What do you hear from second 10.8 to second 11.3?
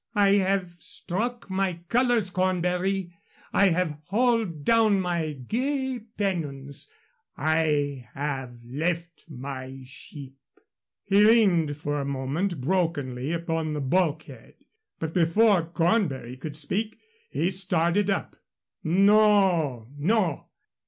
He